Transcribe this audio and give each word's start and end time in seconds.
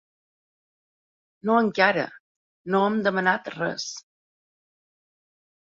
No 1.49 1.57
encara, 1.65 2.07
no 2.77 2.83
hem 2.87 2.99
demanat 3.11 3.55
res. 3.59 3.89